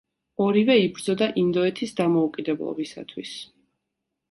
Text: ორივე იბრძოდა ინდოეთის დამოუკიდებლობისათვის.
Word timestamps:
ორივე 0.45 0.77
იბრძოდა 0.83 1.27
ინდოეთის 1.41 1.95
დამოუკიდებლობისათვის. 2.01 3.37